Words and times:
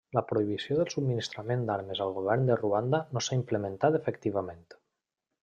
La 0.17 0.21
prohibició 0.29 0.77
del 0.77 0.87
subministrament 0.93 1.65
d'armes 1.67 2.01
al 2.07 2.15
govern 2.15 2.49
de 2.49 2.57
Ruanda 2.63 3.01
no 3.13 3.25
s'ha 3.27 3.39
implementat 3.41 4.01
efectivament. 4.01 4.67